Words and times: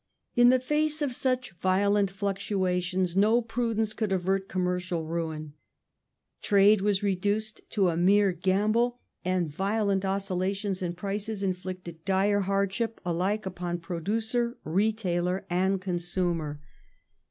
In 0.35 0.49
the 0.49 0.57
face 0.59 1.03
of 1.03 1.13
such 1.13 1.51
violent 1.59 2.09
fluctuations 2.09 3.15
no 3.15 3.39
prudence 3.39 3.93
could 3.93 4.11
avert 4.11 4.47
com 4.49 4.63
mercial 4.63 5.05
ruin; 5.07 5.53
trade 6.41 6.81
was 6.81 7.03
reduced 7.03 7.61
to 7.69 7.89
a 7.89 7.95
mere 7.95 8.31
gamble, 8.31 8.99
and 9.23 9.47
violent 9.47 10.03
oscillations 10.03 10.81
in 10.81 10.93
prices 10.93 11.43
inflicted 11.43 12.03
dire 12.03 12.39
hardship 12.39 12.99
alike 13.05 13.45
upon 13.45 13.77
producer, 13.77 14.57
retailer, 14.63 15.45
and 15.51 15.81
consumer. 15.81 16.59